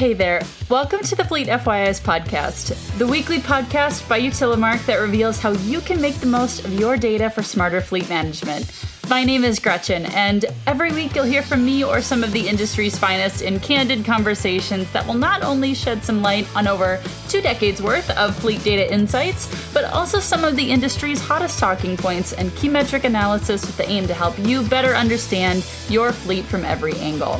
Hey 0.00 0.14
there. 0.14 0.40
Welcome 0.70 1.00
to 1.00 1.14
the 1.14 1.26
Fleet 1.26 1.48
FYI's 1.48 2.00
podcast, 2.00 2.96
the 2.96 3.06
weekly 3.06 3.36
podcast 3.36 4.08
by 4.08 4.18
Utilimarc 4.18 4.86
that 4.86 4.96
reveals 4.96 5.38
how 5.38 5.50
you 5.50 5.82
can 5.82 6.00
make 6.00 6.14
the 6.14 6.26
most 6.26 6.64
of 6.64 6.72
your 6.72 6.96
data 6.96 7.28
for 7.28 7.42
smarter 7.42 7.82
fleet 7.82 8.08
management. 8.08 8.72
My 9.10 9.24
name 9.24 9.44
is 9.44 9.58
Gretchen, 9.58 10.06
and 10.06 10.46
every 10.66 10.90
week 10.92 11.14
you'll 11.14 11.26
hear 11.26 11.42
from 11.42 11.66
me 11.66 11.84
or 11.84 12.00
some 12.00 12.24
of 12.24 12.32
the 12.32 12.48
industry's 12.48 12.98
finest 12.98 13.42
in 13.42 13.60
candid 13.60 14.06
conversations 14.06 14.90
that 14.92 15.06
will 15.06 15.12
not 15.12 15.42
only 15.42 15.74
shed 15.74 16.02
some 16.02 16.22
light 16.22 16.48
on 16.56 16.66
over 16.66 16.98
two 17.28 17.42
decades 17.42 17.82
worth 17.82 18.08
of 18.16 18.34
fleet 18.34 18.64
data 18.64 18.90
insights, 18.90 19.54
but 19.74 19.84
also 19.84 20.18
some 20.18 20.44
of 20.44 20.56
the 20.56 20.70
industry's 20.70 21.20
hottest 21.20 21.58
talking 21.58 21.94
points 21.98 22.32
and 22.32 22.56
key 22.56 22.70
metric 22.70 23.04
analysis 23.04 23.66
with 23.66 23.76
the 23.76 23.86
aim 23.90 24.06
to 24.06 24.14
help 24.14 24.38
you 24.38 24.66
better 24.66 24.94
understand 24.94 25.62
your 25.90 26.10
fleet 26.10 26.46
from 26.46 26.64
every 26.64 26.94
angle. 27.00 27.38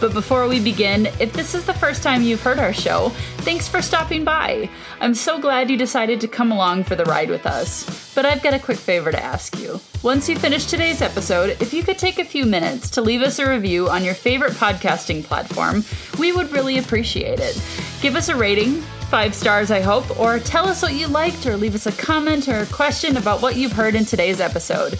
But 0.00 0.12
before 0.12 0.46
we 0.46 0.60
begin, 0.60 1.06
if 1.20 1.32
this 1.32 1.54
is 1.54 1.64
the 1.64 1.72
first 1.72 2.02
time 2.02 2.22
you've 2.22 2.42
heard 2.42 2.58
our 2.58 2.72
show, 2.72 3.10
thanks 3.38 3.66
for 3.66 3.80
stopping 3.80 4.24
by. 4.24 4.68
I'm 5.00 5.14
so 5.14 5.38
glad 5.38 5.70
you 5.70 5.76
decided 5.76 6.20
to 6.20 6.28
come 6.28 6.52
along 6.52 6.84
for 6.84 6.94
the 6.94 7.04
ride 7.04 7.30
with 7.30 7.46
us. 7.46 8.14
But 8.14 8.26
I've 8.26 8.42
got 8.42 8.54
a 8.54 8.58
quick 8.58 8.78
favor 8.78 9.10
to 9.10 9.22
ask 9.22 9.58
you. 9.58 9.80
Once 10.02 10.28
you 10.28 10.36
finish 10.38 10.66
today's 10.66 11.00
episode, 11.00 11.56
if 11.60 11.72
you 11.72 11.82
could 11.82 11.98
take 11.98 12.18
a 12.18 12.24
few 12.24 12.44
minutes 12.44 12.90
to 12.90 13.02
leave 13.02 13.22
us 13.22 13.38
a 13.38 13.48
review 13.48 13.88
on 13.88 14.04
your 14.04 14.14
favorite 14.14 14.52
podcasting 14.52 15.24
platform, 15.24 15.84
we 16.18 16.32
would 16.32 16.52
really 16.52 16.78
appreciate 16.78 17.40
it. 17.40 17.60
Give 18.02 18.16
us 18.16 18.28
a 18.28 18.36
rating, 18.36 18.82
five 19.10 19.34
stars, 19.34 19.70
I 19.70 19.80
hope, 19.80 20.18
or 20.18 20.38
tell 20.38 20.68
us 20.68 20.82
what 20.82 20.94
you 20.94 21.06
liked, 21.06 21.46
or 21.46 21.56
leave 21.56 21.74
us 21.74 21.86
a 21.86 21.92
comment 21.92 22.48
or 22.48 22.58
a 22.58 22.66
question 22.66 23.16
about 23.16 23.40
what 23.40 23.56
you've 23.56 23.72
heard 23.72 23.94
in 23.94 24.04
today's 24.04 24.40
episode. 24.40 24.98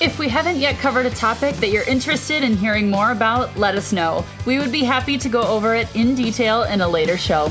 If 0.00 0.18
we 0.18 0.28
haven't 0.28 0.56
yet 0.56 0.78
covered 0.78 1.06
a 1.06 1.10
topic 1.10 1.54
that 1.56 1.70
you're 1.70 1.84
interested 1.84 2.42
in 2.42 2.56
hearing 2.56 2.90
more 2.90 3.12
about, 3.12 3.56
let 3.56 3.76
us 3.76 3.92
know. 3.92 4.24
We 4.44 4.58
would 4.58 4.72
be 4.72 4.82
happy 4.82 5.16
to 5.16 5.28
go 5.28 5.42
over 5.42 5.72
it 5.76 5.94
in 5.94 6.16
detail 6.16 6.64
in 6.64 6.80
a 6.80 6.88
later 6.88 7.16
show. 7.16 7.48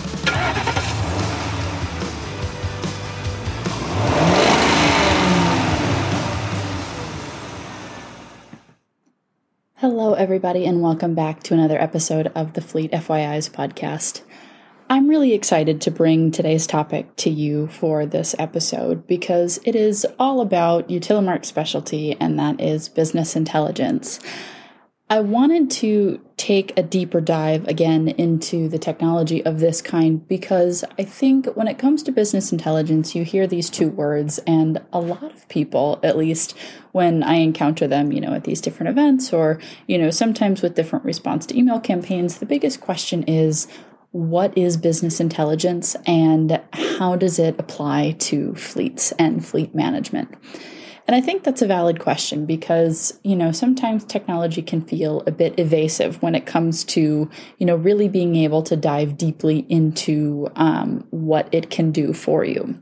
Hello, 9.78 10.14
everybody, 10.14 10.66
and 10.66 10.82
welcome 10.82 11.16
back 11.16 11.44
to 11.44 11.54
another 11.54 11.80
episode 11.80 12.28
of 12.36 12.54
the 12.54 12.62
Fleet 12.62 12.92
FYI's 12.92 13.48
podcast. 13.48 14.22
I'm 14.94 15.10
really 15.10 15.34
excited 15.34 15.82
to 15.82 15.90
bring 15.90 16.30
today's 16.30 16.68
topic 16.68 17.16
to 17.16 17.32
you 17.32 17.66
for 17.66 18.06
this 18.06 18.36
episode 18.38 19.08
because 19.08 19.60
it 19.66 19.76
is 19.76 20.06
all 20.20 20.40
about 20.40 20.88
Utilimarc 20.88 21.46
specialty, 21.46 22.16
and 22.20 22.38
that 22.38 22.62
is 22.62 22.90
business 22.90 23.36
intelligence. 23.36 24.20
I 25.10 25.20
wanted 25.22 25.72
to 25.72 26.22
take 26.38 26.78
a 26.78 26.84
deeper 26.84 27.22
dive 27.22 27.68
again 27.68 28.08
into 28.08 28.70
the 28.70 28.78
technology 28.78 29.44
of 29.44 29.60
this 29.60 29.82
kind 29.82 30.28
because 30.28 30.84
I 31.00 31.06
think 31.06 31.48
when 31.56 31.68
it 31.68 31.80
comes 31.80 32.04
to 32.04 32.12
business 32.12 32.52
intelligence, 32.52 33.16
you 33.16 33.24
hear 33.24 33.48
these 33.48 33.72
two 33.72 33.90
words, 33.90 34.38
and 34.46 34.80
a 34.94 35.00
lot 35.00 35.24
of 35.24 35.50
people, 35.50 36.00
at 36.04 36.18
least 36.18 36.56
when 36.92 37.24
I 37.24 37.38
encounter 37.38 37.88
them, 37.88 38.12
you 38.12 38.22
know, 38.22 38.36
at 38.36 38.44
these 38.44 38.62
different 38.62 38.92
events 38.92 39.34
or, 39.34 39.60
you 39.88 39.98
know, 39.98 40.12
sometimes 40.12 40.62
with 40.62 40.76
different 40.76 41.04
response 41.04 41.48
to 41.48 41.58
email 41.58 41.80
campaigns, 41.80 42.38
the 42.38 42.46
biggest 42.46 42.80
question 42.80 43.24
is, 43.24 43.68
what 44.14 44.56
is 44.56 44.78
business 44.78 45.20
intelligence 45.20 45.96
and 46.06 46.62
how 46.72 47.16
does 47.16 47.40
it 47.40 47.60
apply 47.60 48.12
to 48.20 48.54
fleets 48.54 49.12
and 49.14 49.44
fleet 49.44 49.74
management? 49.74 50.32
And 51.08 51.16
I 51.16 51.20
think 51.22 51.44
that's 51.44 51.64
a 51.64 51.68
valid 51.68 52.00
question 52.00 52.46
because, 52.46 53.20
you 53.24 53.36
know, 53.36 53.52
sometimes 53.52 54.06
technology 54.06 54.62
can 54.62 54.82
feel 54.82 55.24
a 55.26 55.32
bit 55.32 55.60
evasive 55.60 56.22
when 56.22 56.36
it 56.36 56.46
comes 56.46 56.86
to, 56.86 57.30
you 57.58 57.66
know, 57.66 57.76
really 57.76 58.08
being 58.08 58.36
able 58.36 58.62
to 58.64 58.78
dive 58.78 59.18
deeply 59.18 59.66
into 59.68 60.48
um, 60.56 61.06
what 61.10 61.50
it 61.52 61.72
can 61.72 61.92
do 61.92 62.14
for 62.14 62.46
you. 62.46 62.82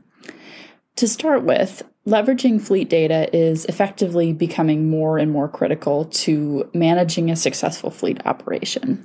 To 0.96 1.08
start 1.08 1.44
with, 1.44 1.82
leveraging 2.06 2.60
fleet 2.60 2.90
data 2.90 3.34
is 3.34 3.64
effectively 3.64 4.34
becoming 4.34 4.90
more 4.90 5.16
and 5.16 5.32
more 5.32 5.48
critical 5.48 6.04
to 6.04 6.70
managing 6.74 7.30
a 7.30 7.36
successful 7.36 7.90
fleet 7.90 8.20
operation. 8.26 9.02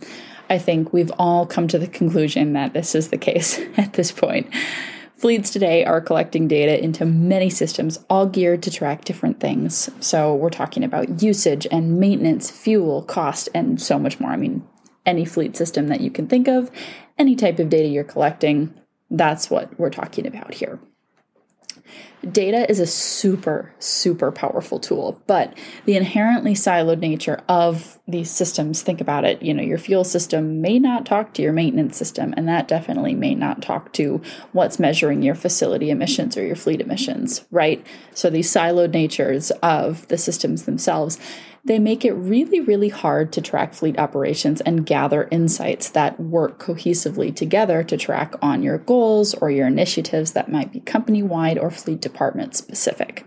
I 0.50 0.58
think 0.58 0.94
we've 0.94 1.12
all 1.19 1.46
come 1.46 1.68
to 1.69 1.80
the 1.80 1.88
conclusion 1.88 2.53
that 2.53 2.74
this 2.74 2.96
is 2.96 3.09
the 3.09 3.18
case 3.18 3.59
at 3.78 3.94
this 3.94 4.12
point. 4.12 4.47
Fleets 5.18 5.50
today 5.50 5.84
are 5.84 6.00
collecting 6.00 6.47
data 6.47 6.81
into 6.81 7.03
many 7.03 7.50
systems, 7.50 8.00
all 8.08 8.28
geared 8.28 8.62
to 8.63 8.72
track 8.72 9.03
different 9.03 9.40
things. 9.40 9.90
So 10.00 10.36
we're 10.36 10.52
talking 10.52 10.84
about 10.84 11.24
usage 11.24 11.66
and 11.72 12.00
maintenance, 12.00 12.52
fuel, 12.52 13.02
cost, 13.02 13.50
and 13.56 13.81
so 13.81 13.97
much 13.97 14.19
more. 14.19 14.30
I 14.30 14.38
mean, 14.38 14.68
any 15.07 15.25
fleet 15.25 15.57
system 15.57 15.88
that 15.88 16.02
you 16.02 16.12
can 16.12 16.28
think 16.28 16.47
of, 16.47 16.69
any 17.18 17.36
type 17.36 17.57
of 17.57 17.69
data 17.69 17.88
you're 17.88 18.03
collecting, 18.03 18.74
that's 19.09 19.50
what 19.50 19.80
we're 19.80 19.90
talking 19.90 20.28
about 20.28 20.53
here. 20.53 20.80
Data 22.31 22.70
is 22.70 22.80
a 22.80 22.88
super, 22.88 23.74
super 23.80 24.31
powerful 24.31 24.80
tool, 24.80 25.22
but 25.28 25.56
the 25.86 25.96
inherently 25.96 26.53
siloed 26.53 27.00
nature 27.00 27.42
of 27.48 28.00
these 28.08 28.31
systems, 28.31 28.81
think 28.81 29.00
about 29.00 29.24
it, 29.24 29.42
you 29.42 29.53
know, 29.53 29.62
your 29.62 29.78
fuel 29.78 30.03
system 30.03 30.59
may 30.59 30.80
not 30.80 31.06
talk 31.06 31.34
to 31.34 31.42
your 31.42 31.53
maintenance 31.53 31.96
system, 31.96 32.34
and 32.36 32.48
that 32.48 32.68
definitely 32.68 33.14
may 33.14 33.36
not 33.36 33.62
talk 33.62 33.94
to 33.94 34.22
what's 34.52 34.80
measuring 34.80 35.22
your 35.22 35.36
facility 35.36 35.90
emissions 35.92 36.36
or 36.36 36.44
your 36.44 36.56
fleet 36.56 36.81
emissions, 36.81 37.46
right? 37.52 37.86
So 38.14 38.30
these 38.30 38.52
siloed 38.52 38.94
natures 38.94 39.52
of 39.62 40.08
the 40.08 40.18
systems 40.18 40.64
themselves 40.64 41.19
they 41.67 41.79
make 41.79 42.05
it 42.05 42.13
really, 42.13 42.61
really 42.61 42.89
hard 42.89 43.31
to 43.33 43.41
track 43.41 43.73
fleet 43.73 44.00
operations 44.00 44.61
and 44.61 44.85
gather 44.85 45.28
insights 45.31 45.89
that 45.89 46.19
work 46.19 46.59
cohesively 46.59 47.35
together 47.35 47.83
to 47.83 47.97
track 47.97 48.33
on 48.41 48.63
your 48.63 48.78
goals 48.78 49.33
or 49.35 49.51
your 49.51 49.67
initiatives 49.67 50.31
that 50.31 50.50
might 50.50 50.72
be 50.72 50.79
company 50.79 51.22
wide 51.22 51.59
or 51.59 51.69
fleet 51.69 52.00
department 52.00 52.56
specific. 52.56 53.25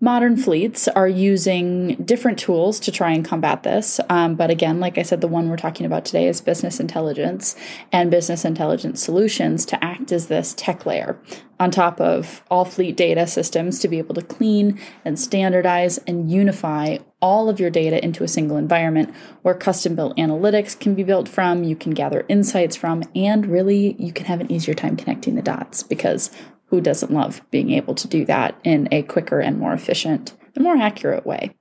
Modern 0.00 0.36
fleets 0.36 0.86
are 0.86 1.08
using 1.08 1.96
different 1.96 2.38
tools 2.38 2.78
to 2.80 2.92
try 2.92 3.10
and 3.10 3.24
combat 3.24 3.64
this. 3.64 3.98
Um, 4.08 4.36
but 4.36 4.48
again, 4.48 4.78
like 4.78 4.96
I 4.96 5.02
said, 5.02 5.20
the 5.20 5.26
one 5.26 5.50
we're 5.50 5.56
talking 5.56 5.86
about 5.86 6.04
today 6.04 6.28
is 6.28 6.40
business 6.40 6.78
intelligence 6.78 7.56
and 7.90 8.08
business 8.08 8.44
intelligence 8.44 9.02
solutions 9.02 9.66
to 9.66 9.84
act 9.84 10.12
as 10.12 10.28
this 10.28 10.54
tech 10.54 10.86
layer 10.86 11.18
on 11.58 11.72
top 11.72 12.00
of 12.00 12.44
all 12.48 12.64
fleet 12.64 12.96
data 12.96 13.26
systems 13.26 13.80
to 13.80 13.88
be 13.88 13.98
able 13.98 14.14
to 14.14 14.22
clean 14.22 14.78
and 15.04 15.18
standardize 15.18 15.98
and 16.06 16.30
unify 16.30 16.98
all 17.20 17.48
of 17.48 17.58
your 17.58 17.70
data 17.70 18.02
into 18.02 18.24
a 18.24 18.28
single 18.28 18.56
environment 18.56 19.14
where 19.42 19.54
custom 19.54 19.94
built 19.94 20.16
analytics 20.16 20.78
can 20.78 20.94
be 20.94 21.02
built 21.02 21.28
from, 21.28 21.64
you 21.64 21.74
can 21.74 21.92
gather 21.92 22.24
insights 22.28 22.76
from, 22.76 23.02
and 23.14 23.46
really 23.46 23.96
you 23.98 24.12
can 24.12 24.26
have 24.26 24.40
an 24.40 24.50
easier 24.50 24.74
time 24.74 24.96
connecting 24.96 25.34
the 25.34 25.42
dots 25.42 25.82
because 25.82 26.30
who 26.66 26.80
doesn't 26.80 27.12
love 27.12 27.42
being 27.50 27.70
able 27.70 27.94
to 27.94 28.06
do 28.06 28.24
that 28.26 28.58
in 28.62 28.88
a 28.92 29.02
quicker 29.02 29.40
and 29.40 29.58
more 29.58 29.72
efficient 29.72 30.34
and 30.54 30.64
more 30.64 30.76
accurate 30.76 31.26
way? 31.26 31.54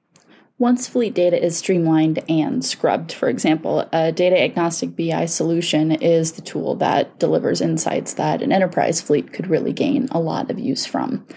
Once 0.59 0.87
fleet 0.87 1.13
data 1.13 1.41
is 1.43 1.55
streamlined 1.55 2.23
and 2.27 2.65
scrubbed, 2.65 3.11
for 3.11 3.29
example, 3.29 3.87
a 3.93 4.11
data 4.11 4.41
agnostic 4.41 4.95
BI 4.95 5.25
solution 5.25 5.91
is 5.91 6.31
the 6.31 6.41
tool 6.41 6.73
that 6.75 7.19
delivers 7.19 7.61
insights 7.61 8.15
that 8.15 8.41
an 8.41 8.51
enterprise 8.51 8.99
fleet 8.99 9.31
could 9.31 9.47
really 9.47 9.71
gain 9.71 10.07
a 10.09 10.19
lot 10.19 10.49
of 10.49 10.57
use 10.57 10.83
from. 10.83 11.27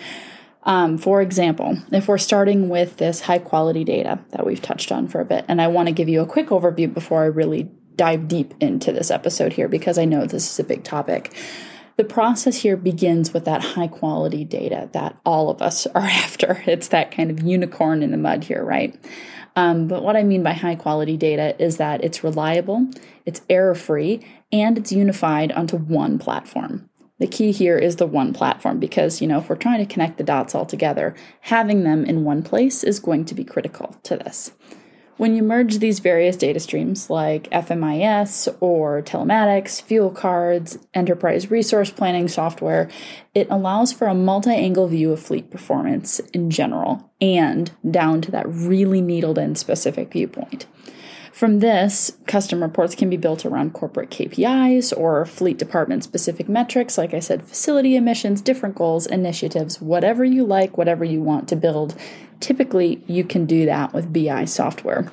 Um, 0.65 0.99
for 0.99 1.23
example, 1.23 1.79
if 1.91 2.07
we're 2.07 2.19
starting 2.19 2.69
with 2.69 2.99
this 2.99 3.23
high 3.23 3.39
quality 3.39 3.85
data 3.85 4.21
that 4.31 4.45
we've 4.45 4.61
touched 4.61 4.93
on 4.93 5.09
for 5.09 5.21
a 5.21 5.25
bit, 5.25 5.45
and 5.49 5.61
I 5.61 5.69
want 5.69 5.89
to 5.89 5.93
give 5.93 6.09
you 6.09 6.21
a 6.21 6.27
quick 6.27 6.49
overview 6.49 6.93
before 6.93 7.23
I 7.23 7.27
really 7.27 7.71
dive 7.97 8.29
deep 8.29 8.55
into 8.61 8.93
this 8.93 9.11
episode 9.11 9.55
here 9.55 9.69
because 9.69 9.99
I 9.99 10.05
know 10.05 10.27
this 10.27 10.51
is 10.51 10.59
a 10.59 10.65
big 10.65 10.85
topic. 10.85 11.35
The 11.97 12.05
process 12.05 12.57
here 12.57 12.77
begins 12.77 13.33
with 13.33 13.45
that 13.45 13.63
high 13.63 13.89
quality 13.89 14.45
data 14.45 14.89
that 14.93 15.19
all 15.25 15.51
of 15.51 15.61
us 15.61 15.87
are 15.89 16.01
after. 16.05 16.63
It's 16.67 16.89
that 16.89 17.11
kind 17.11 17.31
of 17.31 17.43
unicorn 17.43 18.03
in 18.03 18.11
the 18.11 18.17
mud 18.17 18.45
here, 18.45 18.65
right? 18.65 18.99
Um, 19.57 19.89
but 19.89 20.03
what 20.03 20.17
I 20.17 20.23
mean 20.23 20.43
by 20.43 20.53
high 20.53 20.77
quality 20.77 21.17
data 21.17 21.61
is 21.63 21.79
that 21.79 22.05
it's 22.05 22.23
reliable, 22.23 22.89
it's 23.27 23.43
error 23.51 23.75
free, 23.75 24.25
and 24.53 24.79
it's 24.79 24.93
unified 24.93 25.53
onto 25.53 25.77
one 25.77 26.19
platform. 26.19 26.89
The 27.21 27.27
key 27.27 27.53
here 27.53 27.77
is 27.79 27.97
the 27.97 28.07
one 28.07 28.33
platform 28.33 28.81
because, 28.81 29.21
you 29.21 29.29
know, 29.29 29.39
if 29.39 29.49
we're 29.51 29.57
trying 29.57 29.87
to 29.87 29.93
connect 29.93 30.17
the 30.17 30.25
dots 30.25 30.55
all 30.55 30.65
together, 30.65 31.15
having 31.43 31.85
them 31.85 32.05
in 32.05 32.25
one 32.25 32.43
place 32.43 32.83
is 32.83 32.99
going 32.99 33.27
to 33.27 33.35
be 33.35 33.45
critical 33.45 33.95
to 34.05 34.17
this. 34.17 34.53
When 35.19 35.37
you 35.37 35.43
merge 35.43 35.81
these 35.81 35.99
various 35.99 36.35
data 36.35 36.61
streams 36.61 37.11
like 37.11 37.51
FMIS 37.51 38.57
or 38.61 39.03
telematics, 39.03 39.83
fuel 39.83 40.11
cards, 40.11 40.79
enterprise 40.95 41.51
resource 41.51 41.91
planning 41.91 42.27
software, 42.27 42.89
it 43.35 43.47
allows 43.51 43.93
for 43.93 44.07
a 44.07 44.15
multi 44.15 44.49
angle 44.49 44.89
view 44.89 45.13
of 45.13 45.21
fleet 45.21 45.51
performance 45.51 46.21
in 46.33 46.51
general 46.51 47.13
and 47.21 47.71
down 47.91 48.23
to 48.23 48.31
that 48.31 48.49
really 48.49 49.03
needled 49.03 49.37
in 49.37 49.57
specific 49.57 50.11
viewpoint. 50.11 50.65
From 51.41 51.61
this, 51.61 52.19
custom 52.27 52.63
reports 52.63 52.95
can 52.95 53.09
be 53.09 53.17
built 53.17 53.47
around 53.47 53.73
corporate 53.73 54.11
KPIs 54.11 54.95
or 54.95 55.25
fleet 55.25 55.57
department 55.57 56.05
specific 56.05 56.51
metrics, 56.51 56.99
like 56.99 57.15
I 57.15 57.21
said, 57.21 57.45
facility 57.45 57.97
emissions, 57.97 58.43
different 58.43 58.75
goals, 58.75 59.07
initiatives, 59.07 59.81
whatever 59.81 60.23
you 60.23 60.45
like, 60.45 60.77
whatever 60.77 61.03
you 61.03 61.23
want 61.23 61.49
to 61.49 61.57
build 61.57 61.97
Typically, 62.41 63.03
you 63.07 63.23
can 63.23 63.47
do 63.47 63.65
that 63.67 63.93
with 63.93 64.13
BI 64.13 64.45
software. 64.47 65.11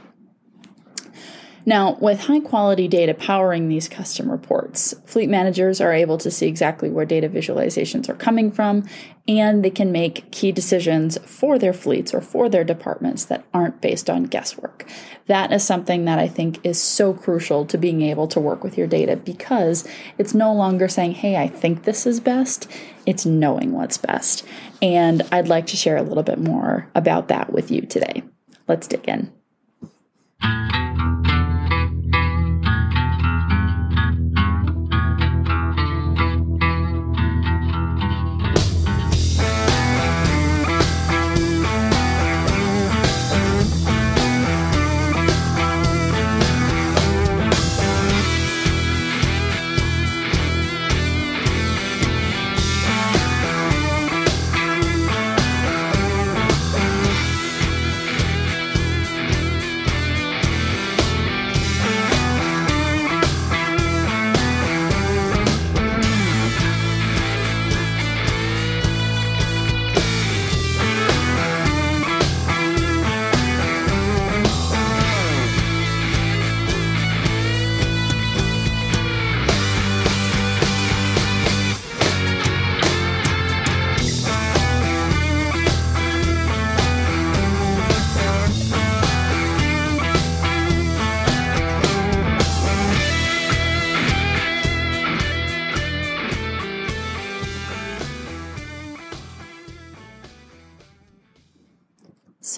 Now, 1.66 1.98
with 2.00 2.22
high 2.22 2.40
quality 2.40 2.88
data 2.88 3.14
powering 3.14 3.68
these 3.68 3.90
custom 3.90 4.32
reports, 4.32 4.96
fleet 5.06 5.30
managers 5.30 5.82
are 5.82 5.92
able 5.92 6.18
to 6.20 6.32
see 6.32 6.48
exactly 6.48 6.90
where 6.90 7.06
data 7.06 7.28
visualizations 7.28 8.08
are 8.08 8.16
coming 8.16 8.52
from, 8.52 8.88
and 9.28 9.64
they 9.64 9.70
can 9.70 9.92
make 9.92 10.32
key 10.32 10.52
decisions 10.52 11.18
for 11.26 11.60
their 11.60 11.74
fleets 11.74 12.14
or 12.14 12.22
for 12.22 12.48
their 12.48 12.64
departments 12.64 13.26
that 13.26 13.46
aren't 13.54 13.82
based 13.82 14.10
on 14.10 14.24
guesswork. 14.24 14.86
That 15.28 15.52
is 15.52 15.66
something 15.66 16.06
that 16.06 16.18
I 16.18 16.28
think 16.28 16.66
is 16.66 16.82
so 16.82 17.14
crucial 17.14 17.66
to 17.66 17.78
being 17.78 18.02
able 18.02 18.28
to 18.30 18.40
work 18.40 18.64
with 18.64 18.78
your 18.78 18.88
data 18.88 19.18
because 19.18 19.88
it's 20.18 20.34
no 20.34 20.54
longer 20.54 20.88
saying, 20.88 21.14
hey, 21.16 21.36
I 21.36 21.48
think 21.48 21.84
this 21.84 22.06
is 22.06 22.20
best. 22.20 22.72
It's 23.06 23.26
knowing 23.26 23.74
what's 23.74 23.98
best. 23.98 24.46
And 24.82 25.24
I'd 25.32 25.50
like 25.50 25.68
to 25.68 25.78
share 25.78 25.98
a 25.98 26.04
little 26.04 26.24
bit 26.24 26.40
more 26.40 26.90
about 26.96 27.28
that 27.28 27.52
with 27.52 27.70
you 27.70 27.82
today. 27.82 28.24
Let's 28.68 28.88
dig 28.88 29.08
in. 29.08 29.37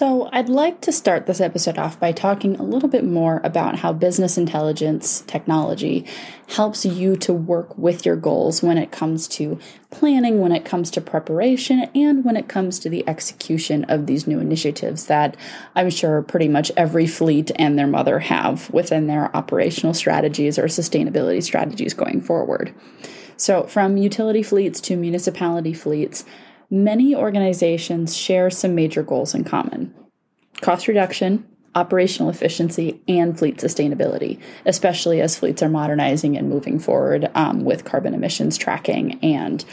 So, 0.00 0.30
I'd 0.32 0.48
like 0.48 0.80
to 0.80 0.92
start 0.92 1.26
this 1.26 1.42
episode 1.42 1.76
off 1.76 2.00
by 2.00 2.12
talking 2.12 2.56
a 2.56 2.62
little 2.62 2.88
bit 2.88 3.04
more 3.04 3.42
about 3.44 3.80
how 3.80 3.92
business 3.92 4.38
intelligence 4.38 5.20
technology 5.26 6.06
helps 6.48 6.86
you 6.86 7.16
to 7.16 7.34
work 7.34 7.76
with 7.76 8.06
your 8.06 8.16
goals 8.16 8.62
when 8.62 8.78
it 8.78 8.90
comes 8.90 9.28
to 9.28 9.58
planning, 9.90 10.40
when 10.40 10.52
it 10.52 10.64
comes 10.64 10.90
to 10.92 11.02
preparation, 11.02 11.80
and 11.94 12.24
when 12.24 12.34
it 12.34 12.48
comes 12.48 12.78
to 12.78 12.88
the 12.88 13.06
execution 13.06 13.84
of 13.90 14.06
these 14.06 14.26
new 14.26 14.40
initiatives 14.40 15.04
that 15.04 15.36
I'm 15.74 15.90
sure 15.90 16.22
pretty 16.22 16.48
much 16.48 16.72
every 16.78 17.06
fleet 17.06 17.50
and 17.56 17.78
their 17.78 17.86
mother 17.86 18.20
have 18.20 18.70
within 18.70 19.06
their 19.06 19.36
operational 19.36 19.92
strategies 19.92 20.58
or 20.58 20.64
sustainability 20.64 21.42
strategies 21.42 21.92
going 21.92 22.22
forward. 22.22 22.72
So, 23.36 23.64
from 23.64 23.98
utility 23.98 24.42
fleets 24.42 24.80
to 24.82 24.96
municipality 24.96 25.74
fleets, 25.74 26.24
many 26.70 27.14
organizations 27.14 28.16
share 28.16 28.50
some 28.50 28.74
major 28.74 29.02
goals 29.02 29.34
in 29.34 29.44
common 29.44 29.94
cost 30.60 30.88
reduction, 30.88 31.46
operational 31.74 32.30
efficiency, 32.30 33.00
and 33.08 33.38
fleet 33.38 33.56
sustainability, 33.56 34.38
especially 34.66 35.20
as 35.20 35.38
fleets 35.38 35.62
are 35.62 35.68
modernizing 35.68 36.36
and 36.36 36.50
moving 36.50 36.78
forward 36.78 37.30
um, 37.34 37.64
with 37.64 37.84
carbon 37.84 38.14
emissions 38.14 38.58
tracking 38.58 39.18
and 39.22 39.64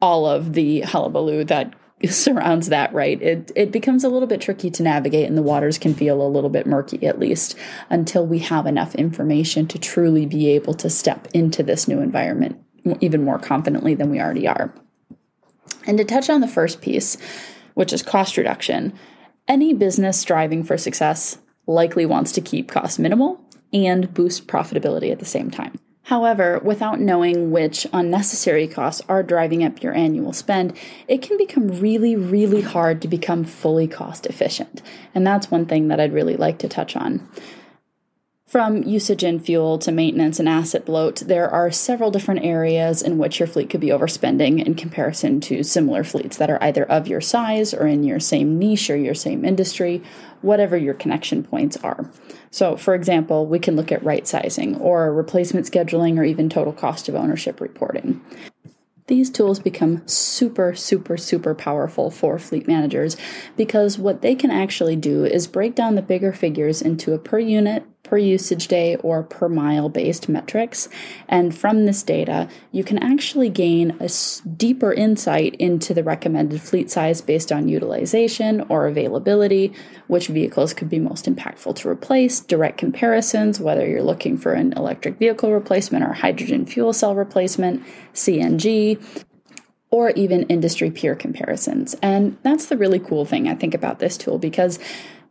all 0.00 0.26
of 0.26 0.54
the 0.54 0.80
hullabaloo 0.80 1.44
that 1.44 1.74
surrounds 2.08 2.68
that, 2.68 2.92
right? 2.92 3.20
It, 3.22 3.52
it 3.54 3.70
becomes 3.70 4.04
a 4.04 4.08
little 4.08 4.28
bit 4.28 4.40
tricky 4.40 4.70
to 4.70 4.82
navigate, 4.82 5.28
and 5.28 5.38
the 5.38 5.42
waters 5.42 5.78
can 5.78 5.94
feel 5.94 6.20
a 6.20 6.28
little 6.28 6.50
bit 6.50 6.66
murky, 6.66 7.06
at 7.06 7.18
least 7.18 7.56
until 7.90 8.26
we 8.26 8.40
have 8.40 8.66
enough 8.66 8.94
information 8.94 9.66
to 9.68 9.78
truly 9.78 10.26
be 10.26 10.48
able 10.50 10.74
to 10.74 10.90
step 10.90 11.28
into 11.32 11.62
this 11.62 11.86
new 11.86 12.00
environment 12.00 12.60
even 13.00 13.24
more 13.24 13.38
confidently 13.38 13.94
than 13.94 14.10
we 14.10 14.20
already 14.20 14.46
are. 14.46 14.74
And 15.86 15.98
to 15.98 16.04
touch 16.04 16.30
on 16.30 16.40
the 16.40 16.48
first 16.48 16.80
piece, 16.80 17.16
which 17.74 17.92
is 17.92 18.02
cost 18.02 18.36
reduction, 18.36 18.92
any 19.46 19.74
business 19.74 20.18
striving 20.18 20.64
for 20.64 20.78
success 20.78 21.38
likely 21.66 22.06
wants 22.06 22.32
to 22.32 22.40
keep 22.40 22.70
costs 22.70 22.98
minimal 22.98 23.40
and 23.72 24.12
boost 24.14 24.46
profitability 24.46 25.10
at 25.10 25.18
the 25.18 25.24
same 25.24 25.50
time. 25.50 25.78
However, 26.04 26.60
without 26.62 27.00
knowing 27.00 27.50
which 27.50 27.86
unnecessary 27.92 28.68
costs 28.68 29.00
are 29.08 29.22
driving 29.22 29.64
up 29.64 29.82
your 29.82 29.94
annual 29.94 30.34
spend, 30.34 30.76
it 31.08 31.22
can 31.22 31.38
become 31.38 31.68
really, 31.80 32.14
really 32.14 32.60
hard 32.60 33.00
to 33.02 33.08
become 33.08 33.42
fully 33.42 33.88
cost 33.88 34.26
efficient. 34.26 34.82
And 35.14 35.26
that's 35.26 35.50
one 35.50 35.64
thing 35.64 35.88
that 35.88 36.00
I'd 36.00 36.12
really 36.12 36.36
like 36.36 36.58
to 36.58 36.68
touch 36.68 36.94
on. 36.94 37.26
From 38.54 38.84
usage 38.84 39.24
in 39.24 39.40
fuel 39.40 39.80
to 39.80 39.90
maintenance 39.90 40.38
and 40.38 40.48
asset 40.48 40.86
bloat, 40.86 41.24
there 41.26 41.50
are 41.50 41.72
several 41.72 42.12
different 42.12 42.44
areas 42.44 43.02
in 43.02 43.18
which 43.18 43.40
your 43.40 43.48
fleet 43.48 43.68
could 43.68 43.80
be 43.80 43.88
overspending 43.88 44.64
in 44.64 44.76
comparison 44.76 45.40
to 45.40 45.64
similar 45.64 46.04
fleets 46.04 46.36
that 46.36 46.48
are 46.48 46.62
either 46.62 46.84
of 46.84 47.08
your 47.08 47.20
size 47.20 47.74
or 47.74 47.88
in 47.88 48.04
your 48.04 48.20
same 48.20 48.56
niche 48.56 48.88
or 48.90 48.96
your 48.96 49.12
same 49.12 49.44
industry, 49.44 50.04
whatever 50.40 50.76
your 50.76 50.94
connection 50.94 51.42
points 51.42 51.76
are. 51.78 52.08
So, 52.52 52.76
for 52.76 52.94
example, 52.94 53.44
we 53.44 53.58
can 53.58 53.74
look 53.74 53.90
at 53.90 54.04
right 54.04 54.24
sizing 54.24 54.76
or 54.76 55.12
replacement 55.12 55.66
scheduling 55.68 56.16
or 56.16 56.22
even 56.22 56.48
total 56.48 56.72
cost 56.72 57.08
of 57.08 57.16
ownership 57.16 57.60
reporting. 57.60 58.20
These 59.08 59.30
tools 59.30 59.58
become 59.58 60.06
super, 60.06 60.76
super, 60.76 61.16
super 61.16 61.56
powerful 61.56 62.08
for 62.08 62.38
fleet 62.38 62.68
managers 62.68 63.16
because 63.56 63.98
what 63.98 64.22
they 64.22 64.36
can 64.36 64.52
actually 64.52 64.94
do 64.94 65.24
is 65.24 65.48
break 65.48 65.74
down 65.74 65.96
the 65.96 66.02
bigger 66.02 66.32
figures 66.32 66.80
into 66.80 67.14
a 67.14 67.18
per 67.18 67.40
unit 67.40 67.84
per 68.14 68.18
usage 68.18 68.68
day 68.68 68.94
or 68.96 69.24
per 69.24 69.48
mile 69.48 69.88
based 69.88 70.28
metrics. 70.28 70.88
And 71.26 71.52
from 71.52 71.84
this 71.84 72.04
data, 72.04 72.48
you 72.70 72.84
can 72.84 72.96
actually 72.98 73.48
gain 73.48 73.96
a 73.98 74.08
deeper 74.56 74.92
insight 74.92 75.56
into 75.56 75.92
the 75.94 76.04
recommended 76.04 76.60
fleet 76.62 76.92
size 76.92 77.20
based 77.20 77.50
on 77.50 77.66
utilization 77.66 78.60
or 78.68 78.86
availability, 78.86 79.72
which 80.06 80.28
vehicles 80.28 80.72
could 80.74 80.88
be 80.88 81.00
most 81.00 81.24
impactful 81.24 81.74
to 81.74 81.88
replace, 81.88 82.38
direct 82.38 82.78
comparisons, 82.78 83.58
whether 83.58 83.84
you're 83.84 84.00
looking 84.00 84.38
for 84.38 84.52
an 84.52 84.72
electric 84.74 85.18
vehicle 85.18 85.50
replacement 85.50 86.04
or 86.04 86.12
hydrogen 86.12 86.66
fuel 86.66 86.92
cell 86.92 87.16
replacement, 87.16 87.82
CNG 88.12 89.04
or 89.90 90.10
even 90.10 90.44
industry 90.44 90.92
peer 90.92 91.16
comparisons. 91.16 91.96
And 92.00 92.36
that's 92.44 92.66
the 92.66 92.76
really 92.76 93.00
cool 93.00 93.24
thing 93.24 93.48
I 93.48 93.56
think 93.56 93.74
about 93.74 93.98
this 93.98 94.16
tool 94.16 94.38
because 94.38 94.78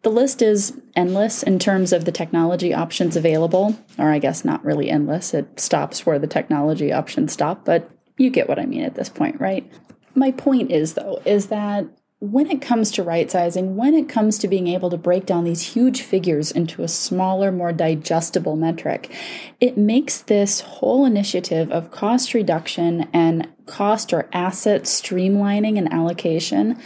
the 0.04 0.10
list 0.10 0.42
is 0.42 0.80
endless 0.96 1.44
in 1.44 1.60
terms 1.60 1.94
of 1.94 2.06
the 2.06 2.12
technology 2.12 2.74
options 2.74 3.16
available, 3.16 3.78
or 3.98 4.12
I 4.12 4.20
guess 4.20 4.46
not 4.46 4.64
really 4.64 4.90
endless. 4.90 5.34
It 5.34 5.60
stops 5.60 6.06
where 6.06 6.20
the 6.20 6.28
technology 6.28 6.92
options 6.92 7.34
stop, 7.34 7.66
but 7.66 7.90
you 8.18 8.30
get 8.30 8.48
what 8.48 8.60
I 8.60 8.66
mean 8.66 8.84
at 8.84 8.96
this 8.96 9.10
point, 9.10 9.40
right? 9.40 9.70
My 10.14 10.32
point 10.32 10.72
is, 10.72 10.94
though, 10.94 11.22
is 11.26 11.48
that 11.48 11.88
when 12.20 12.50
it 12.50 12.62
comes 12.62 12.92
to 12.92 13.04
right 13.04 13.30
sizing, 13.30 13.76
when 13.76 13.94
it 13.94 14.08
comes 14.08 14.38
to 14.38 14.48
being 14.48 14.68
able 14.68 14.90
to 14.90 14.98
break 14.98 15.26
down 15.26 15.44
these 15.44 15.74
huge 15.74 16.02
figures 16.02 16.52
into 16.52 16.84
a 16.84 16.88
smaller, 16.88 17.52
more 17.52 17.74
digestible 17.74 18.56
metric, 18.56 19.14
it 19.60 19.78
makes 19.78 20.22
this 20.22 20.62
whole 20.62 21.06
initiative 21.06 21.70
of 21.72 21.92
cost 21.92 22.34
reduction 22.34 23.10
and 23.12 23.50
cost 23.66 24.14
or 24.14 24.30
asset 24.32 24.84
streamlining 24.84 25.78
and 25.78 25.92
allocation 25.92 26.80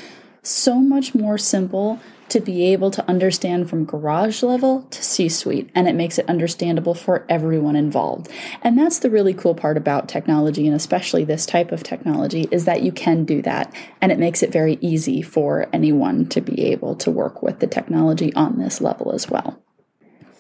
so 0.48 0.76
much 0.76 1.14
more 1.14 1.38
simple 1.38 2.00
to 2.30 2.40
be 2.42 2.74
able 2.74 2.92
to 2.92 3.08
understand 3.08 3.70
from 3.70 3.86
garage 3.86 4.44
level 4.44 4.82
to 4.92 5.02
C 5.02 5.30
suite, 5.30 5.70
and 5.74 5.88
it 5.88 5.96
makes 5.96 6.18
it 6.18 6.28
understandable 6.28 6.94
for 6.94 7.26
everyone 7.30 7.76
involved. 7.76 8.30
And 8.62 8.78
that's 8.78 9.00
the 9.00 9.10
really 9.10 9.34
cool 9.34 9.56
part 9.56 9.78
about 9.78 10.10
technology, 10.10 10.68
and 10.68 10.76
especially 10.76 11.24
this 11.24 11.46
type 11.46 11.72
of 11.72 11.84
technology, 11.84 12.48
is 12.52 12.66
that 12.66 12.82
you 12.82 12.92
can 12.92 13.24
do 13.24 13.42
that, 13.44 13.74
and 14.02 14.12
it 14.12 14.20
makes 14.20 14.44
it 14.44 14.52
very 14.52 14.78
easy 14.82 15.22
for 15.22 15.70
anyone 15.72 16.26
to 16.28 16.42
be 16.42 16.66
able 16.66 16.96
to 16.96 17.12
work 17.12 17.42
with 17.42 17.60
the 17.60 17.68
technology 17.68 18.34
on 18.34 18.60
this 18.60 18.82
level 18.82 19.14
as 19.14 19.30
well. 19.30 19.62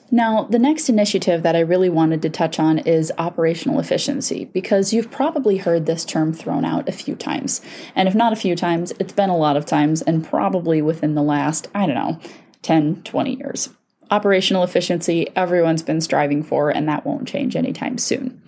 Now, 0.10 0.44
the 0.44 0.60
next 0.60 0.88
initiative 0.88 1.44
that 1.44 1.56
I 1.56 1.60
really 1.60 1.90
wanted 1.90 2.22
to 2.22 2.30
touch 2.30 2.60
on 2.60 2.80
is 2.80 3.12
operational 3.18 3.80
efficiency, 3.80 4.46
because 4.46 4.94
you've 4.94 5.12
probably 5.12 5.58
heard 5.58 5.86
this 5.86 6.06
term 6.06 6.32
thrown 6.32 6.64
out 6.64 6.88
a 6.88 6.94
few 6.94 7.16
times. 7.16 7.62
And 7.94 8.08
if 8.08 8.16
not 8.16 8.32
a 8.32 8.38
few 8.38 8.56
times, 8.56 8.94
it's 9.00 9.12
been 9.12 9.30
a 9.30 9.38
lot 9.38 9.58
of 9.58 9.66
times, 9.66 10.02
and 10.02 10.26
probably 10.26 10.82
within 10.82 11.14
the 11.14 11.24
last, 11.24 11.68
I 11.76 11.86
don't 11.86 11.96
know, 11.96 12.20
10, 12.62 13.04
20 13.04 13.36
years. 13.36 13.70
Operational 14.10 14.64
efficiency, 14.64 15.28
everyone's 15.36 15.84
been 15.84 16.00
striving 16.00 16.42
for, 16.42 16.70
and 16.70 16.88
that 16.88 17.06
won't 17.06 17.28
change 17.28 17.58
anytime 17.58 17.98
soon. 17.98 18.42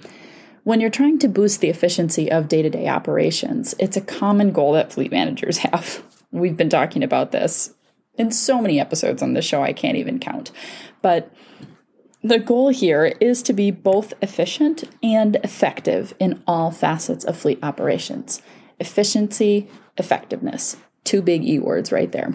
When 0.64 0.80
you're 0.80 0.90
trying 0.90 1.20
to 1.20 1.28
boost 1.28 1.60
the 1.60 1.70
efficiency 1.70 2.32
of 2.32 2.48
day 2.48 2.62
to 2.62 2.70
day 2.70 2.88
operations, 2.88 3.76
it's 3.80 3.98
a 3.98 4.02
common 4.02 4.52
goal 4.54 4.74
that 4.74 4.94
fleet 4.94 5.12
managers 5.12 5.58
have. 5.60 6.04
We've 6.32 6.56
been 6.56 6.70
talking 6.70 7.04
about 7.04 7.32
this 7.32 7.74
in 8.20 8.32
so 8.32 8.62
many 8.62 8.80
episodes 8.80 9.24
on 9.24 9.34
this 9.34 9.46
show, 9.46 9.64
I 9.64 9.74
can't 9.74 9.98
even 9.98 10.20
count. 10.20 10.52
But 11.02 11.34
the 12.22 12.38
goal 12.38 12.70
here 12.70 13.14
is 13.22 13.42
to 13.44 13.54
be 13.54 13.72
both 13.72 14.14
efficient 14.22 14.84
and 15.02 15.38
effective 15.38 16.14
in 16.20 16.44
all 16.46 16.70
facets 16.70 17.24
of 17.24 17.38
fleet 17.38 17.60
operations. 17.64 18.42
Efficiency, 18.80 19.70
effectiveness. 19.98 20.76
Two 21.06 21.22
big 21.22 21.46
E 21.46 21.60
words 21.60 21.94
right 21.94 22.12
there. 22.12 22.34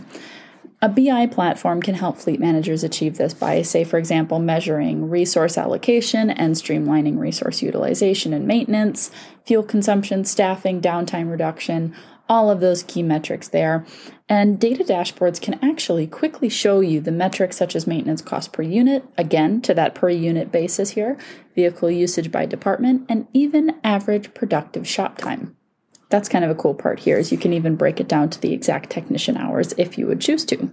A 0.81 0.89
BI 0.89 1.27
platform 1.29 1.81
can 1.81 1.95
help 1.95 2.19
fleet 2.19 2.41
managers 2.41 2.85
achieve 2.85 3.17
this 3.17 3.33
by, 3.33 3.63
say, 3.63 3.85
for 3.85 3.97
example, 3.97 4.39
measuring 4.39 5.09
resource 5.09 5.57
allocation 5.57 6.31
and 6.31 6.55
streamlining 6.55 7.19
resource 7.19 7.63
utilization 7.63 8.35
and 8.35 8.47
maintenance, 8.47 9.11
fuel 9.47 9.63
consumption, 9.63 10.25
staffing, 10.25 10.83
downtime 10.83 11.31
reduction, 11.31 11.95
all 12.29 12.51
of 12.51 12.61
those 12.61 12.83
key 12.83 13.03
metrics 13.03 13.49
there. 13.49 13.85
And 14.29 14.59
data 14.59 14.85
dashboards 14.85 15.41
can 15.41 15.59
actually 15.63 16.07
quickly 16.07 16.49
show 16.49 16.81
you 16.81 17.01
the 17.01 17.13
metrics 17.13 17.57
such 17.57 17.77
as 17.77 17.87
maintenance 17.87 18.23
cost 18.23 18.53
per 18.53 18.63
unit, 18.63 19.05
again, 19.19 19.61
to 19.63 19.75
that 19.75 19.95
per 19.95 20.09
unit 20.09 20.51
basis 20.51 20.91
here, 20.91 21.19
vehicle 21.55 21.91
usage 21.91 22.33
by 22.33 22.47
department, 22.47 23.05
and 23.09 23.27
even 23.33 23.79
average 23.85 24.33
productive 24.35 24.89
shop 24.89 25.19
time 25.19 25.57
that's 26.15 26.29
kind 26.29 26.45
of 26.45 26.51
a 26.51 26.55
cool 26.55 26.75
part 26.75 27.01
here 27.01 27.19
is 27.19 27.33
you 27.33 27.39
can 27.39 27.53
even 27.53 27.75
break 27.75 27.99
it 27.99 28.07
down 28.07 28.31
to 28.31 28.41
the 28.41 28.53
exact 28.53 28.89
technician 28.89 29.37
hours 29.37 29.75
if 29.77 29.99
you 29.99 30.07
would 30.07 30.21
choose 30.21 30.45
to. 30.45 30.73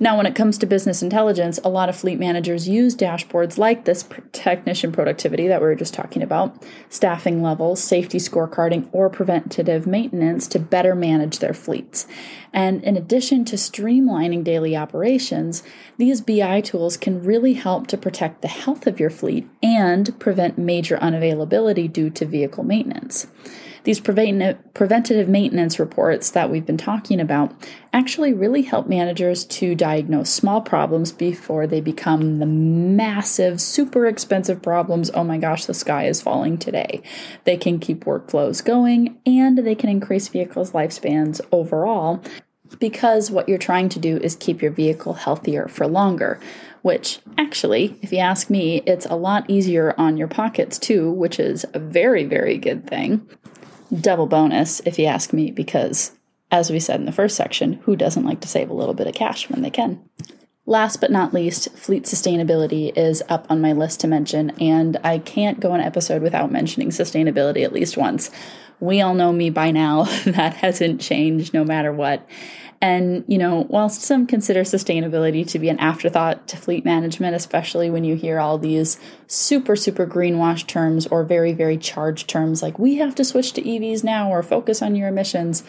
Now, 0.00 0.16
when 0.16 0.26
it 0.26 0.34
comes 0.34 0.58
to 0.58 0.66
business 0.66 1.02
intelligence, 1.02 1.60
a 1.62 1.68
lot 1.68 1.88
of 1.88 1.94
fleet 1.94 2.18
managers 2.18 2.68
use 2.68 2.96
dashboards 2.96 3.58
like 3.58 3.84
this 3.84 4.04
technician 4.32 4.90
productivity 4.90 5.46
that 5.46 5.60
we 5.60 5.68
were 5.68 5.76
just 5.76 5.94
talking 5.94 6.22
about, 6.22 6.60
staffing 6.90 7.42
levels, 7.42 7.80
safety 7.80 8.18
scorecarding, 8.18 8.88
or 8.90 9.08
preventative 9.08 9.86
maintenance 9.86 10.48
to 10.48 10.58
better 10.58 10.96
manage 10.96 11.38
their 11.38 11.54
fleets. 11.54 12.08
And 12.54 12.84
in 12.84 12.96
addition 12.96 13.44
to 13.46 13.56
streamlining 13.56 14.44
daily 14.44 14.76
operations, 14.76 15.64
these 15.98 16.20
BI 16.20 16.60
tools 16.60 16.96
can 16.96 17.24
really 17.24 17.54
help 17.54 17.88
to 17.88 17.98
protect 17.98 18.40
the 18.40 18.48
health 18.48 18.86
of 18.86 19.00
your 19.00 19.10
fleet 19.10 19.46
and 19.60 20.18
prevent 20.20 20.56
major 20.56 20.96
unavailability 20.98 21.92
due 21.92 22.10
to 22.10 22.24
vehicle 22.24 22.62
maintenance. 22.62 23.26
These 23.82 24.00
preventative 24.00 25.28
maintenance 25.28 25.78
reports 25.78 26.30
that 26.30 26.50
we've 26.50 26.64
been 26.64 26.78
talking 26.78 27.20
about 27.20 27.52
actually 27.92 28.32
really 28.32 28.62
help 28.62 28.88
managers 28.88 29.44
to 29.44 29.74
diagnose 29.74 30.30
small 30.30 30.62
problems 30.62 31.12
before 31.12 31.66
they 31.66 31.82
become 31.82 32.38
the 32.38 32.46
massive, 32.46 33.60
super 33.60 34.06
expensive 34.06 34.62
problems. 34.62 35.10
Oh 35.12 35.22
my 35.22 35.36
gosh, 35.36 35.66
the 35.66 35.74
sky 35.74 36.06
is 36.06 36.22
falling 36.22 36.56
today. 36.56 37.02
They 37.44 37.58
can 37.58 37.78
keep 37.78 38.06
workflows 38.06 38.64
going 38.64 39.18
and 39.26 39.58
they 39.58 39.74
can 39.74 39.90
increase 39.90 40.28
vehicles' 40.28 40.72
lifespans 40.72 41.42
overall 41.52 42.22
because 42.78 43.30
what 43.30 43.48
you're 43.48 43.58
trying 43.58 43.88
to 43.90 43.98
do 43.98 44.16
is 44.18 44.36
keep 44.36 44.62
your 44.62 44.70
vehicle 44.70 45.14
healthier 45.14 45.68
for 45.68 45.86
longer. 45.86 46.40
Which, 46.82 47.20
actually, 47.38 47.98
if 48.02 48.12
you 48.12 48.18
ask 48.18 48.50
me, 48.50 48.82
it's 48.84 49.06
a 49.06 49.16
lot 49.16 49.48
easier 49.48 49.94
on 49.96 50.18
your 50.18 50.28
pockets 50.28 50.78
too, 50.78 51.10
which 51.10 51.40
is 51.40 51.64
a 51.72 51.78
very, 51.78 52.24
very 52.24 52.58
good 52.58 52.86
thing 52.86 53.26
double 54.00 54.26
bonus, 54.26 54.80
if 54.84 54.98
you 54.98 55.06
ask 55.06 55.32
me, 55.32 55.50
because 55.50 56.12
as 56.50 56.70
we 56.70 56.78
said 56.78 57.00
in 57.00 57.06
the 57.06 57.12
first 57.12 57.36
section, 57.36 57.74
who 57.84 57.96
doesn't 57.96 58.24
like 58.24 58.40
to 58.40 58.48
save 58.48 58.70
a 58.70 58.74
little 58.74 58.94
bit 58.94 59.06
of 59.06 59.14
cash 59.14 59.48
when 59.50 59.62
they 59.62 59.70
can? 59.70 60.02
Last 60.66 61.00
but 61.00 61.10
not 61.10 61.34
least, 61.34 61.76
fleet 61.76 62.04
sustainability 62.04 62.96
is 62.96 63.22
up 63.28 63.46
on 63.50 63.60
my 63.60 63.72
list 63.72 64.00
to 64.00 64.06
mention, 64.06 64.50
and 64.60 64.96
I 65.04 65.18
can't 65.18 65.60
go 65.60 65.74
an 65.74 65.80
episode 65.80 66.22
without 66.22 66.50
mentioning 66.50 66.88
sustainability 66.88 67.64
at 67.64 67.72
least 67.72 67.96
once. 67.96 68.30
We 68.80 69.00
all 69.00 69.14
know 69.14 69.32
me 69.32 69.50
by 69.50 69.72
now, 69.72 70.04
that 70.24 70.54
hasn't 70.54 71.00
changed 71.00 71.52
no 71.52 71.64
matter 71.64 71.92
what. 71.92 72.26
And, 72.84 73.24
you 73.26 73.38
know, 73.38 73.66
whilst 73.70 74.02
some 74.02 74.26
consider 74.26 74.60
sustainability 74.60 75.48
to 75.48 75.58
be 75.58 75.70
an 75.70 75.78
afterthought 75.78 76.46
to 76.48 76.58
fleet 76.58 76.84
management, 76.84 77.34
especially 77.34 77.88
when 77.88 78.04
you 78.04 78.14
hear 78.14 78.38
all 78.38 78.58
these 78.58 79.00
super, 79.26 79.74
super 79.74 80.06
greenwash 80.06 80.66
terms 80.66 81.06
or 81.06 81.24
very, 81.24 81.54
very 81.54 81.78
charged 81.78 82.28
terms 82.28 82.62
like 82.62 82.78
we 82.78 82.96
have 82.96 83.14
to 83.14 83.24
switch 83.24 83.54
to 83.54 83.62
EVs 83.62 84.04
now 84.04 84.30
or 84.30 84.42
focus 84.42 84.82
on 84.82 84.96
your 84.96 85.08
emissions, 85.08 85.64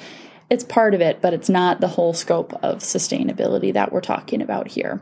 it's 0.50 0.65
part 0.65 0.93
of 0.93 1.00
it, 1.00 1.22
but 1.22 1.34
it's 1.34 1.48
not 1.48 1.79
the 1.79 1.88
whole 1.88 2.13
scope 2.13 2.51
of 2.62 2.79
sustainability 2.79 3.72
that 3.72 3.93
we're 3.93 4.01
talking 4.01 4.41
about 4.41 4.67
here. 4.67 5.01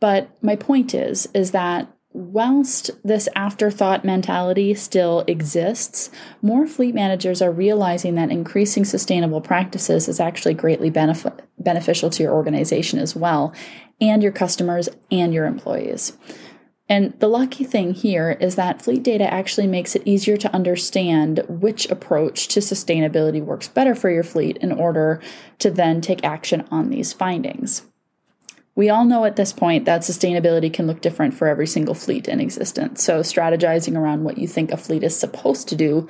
But 0.00 0.36
my 0.42 0.56
point 0.56 0.92
is, 0.92 1.28
is 1.34 1.52
that 1.52 1.88
whilst 2.14 2.92
this 3.02 3.28
afterthought 3.34 4.04
mentality 4.04 4.72
still 4.72 5.24
exists, 5.26 6.10
more 6.40 6.64
fleet 6.64 6.94
managers 6.94 7.42
are 7.42 7.50
realizing 7.50 8.14
that 8.14 8.30
increasing 8.30 8.84
sustainable 8.84 9.40
practices 9.40 10.08
is 10.08 10.20
actually 10.20 10.54
greatly 10.54 10.90
beneficial 10.90 12.10
to 12.10 12.22
your 12.22 12.32
organization 12.32 13.00
as 13.00 13.16
well, 13.16 13.52
and 14.00 14.22
your 14.22 14.32
customers 14.32 14.88
and 15.10 15.34
your 15.34 15.44
employees. 15.44 16.16
And 16.88 17.18
the 17.18 17.28
lucky 17.28 17.64
thing 17.64 17.94
here 17.94 18.36
is 18.40 18.56
that 18.56 18.82
fleet 18.82 19.02
data 19.02 19.32
actually 19.32 19.66
makes 19.66 19.96
it 19.96 20.02
easier 20.04 20.36
to 20.36 20.54
understand 20.54 21.42
which 21.48 21.90
approach 21.90 22.46
to 22.48 22.60
sustainability 22.60 23.42
works 23.42 23.68
better 23.68 23.94
for 23.94 24.10
your 24.10 24.22
fleet 24.22 24.58
in 24.58 24.70
order 24.70 25.20
to 25.58 25.70
then 25.70 26.00
take 26.00 26.22
action 26.22 26.64
on 26.70 26.90
these 26.90 27.12
findings. 27.12 27.82
We 28.76 28.90
all 28.90 29.04
know 29.04 29.24
at 29.24 29.36
this 29.36 29.52
point 29.52 29.84
that 29.84 30.00
sustainability 30.00 30.72
can 30.72 30.86
look 30.86 31.00
different 31.00 31.34
for 31.34 31.46
every 31.46 31.66
single 31.66 31.94
fleet 31.94 32.26
in 32.26 32.40
existence. 32.40 33.04
So, 33.04 33.20
strategizing 33.20 33.96
around 33.96 34.24
what 34.24 34.38
you 34.38 34.48
think 34.48 34.72
a 34.72 34.76
fleet 34.76 35.04
is 35.04 35.16
supposed 35.16 35.68
to 35.68 35.76
do 35.76 36.08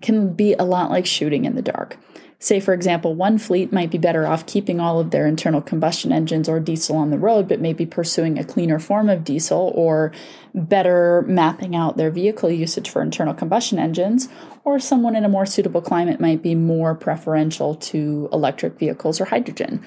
can 0.00 0.32
be 0.32 0.54
a 0.54 0.64
lot 0.64 0.90
like 0.90 1.06
shooting 1.06 1.44
in 1.44 1.56
the 1.56 1.62
dark. 1.62 1.96
Say, 2.38 2.60
for 2.60 2.74
example, 2.74 3.14
one 3.14 3.38
fleet 3.38 3.72
might 3.72 3.90
be 3.90 3.96
better 3.96 4.26
off 4.26 4.44
keeping 4.44 4.78
all 4.78 5.00
of 5.00 5.10
their 5.10 5.26
internal 5.26 5.62
combustion 5.62 6.12
engines 6.12 6.46
or 6.46 6.60
diesel 6.60 6.96
on 6.96 7.10
the 7.10 7.18
road, 7.18 7.48
but 7.48 7.58
maybe 7.58 7.86
pursuing 7.86 8.38
a 8.38 8.44
cleaner 8.44 8.78
form 8.78 9.08
of 9.08 9.24
diesel 9.24 9.72
or 9.74 10.12
better 10.54 11.24
mapping 11.26 11.74
out 11.74 11.96
their 11.96 12.10
vehicle 12.10 12.50
usage 12.50 12.90
for 12.90 13.00
internal 13.00 13.32
combustion 13.32 13.78
engines. 13.78 14.28
Or 14.62 14.78
someone 14.78 15.16
in 15.16 15.24
a 15.24 15.28
more 15.28 15.46
suitable 15.46 15.80
climate 15.80 16.20
might 16.20 16.42
be 16.42 16.54
more 16.54 16.94
preferential 16.94 17.76
to 17.76 18.28
electric 18.30 18.78
vehicles 18.78 19.22
or 19.22 19.24
hydrogen 19.24 19.82